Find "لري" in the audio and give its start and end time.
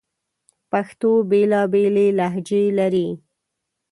2.79-3.07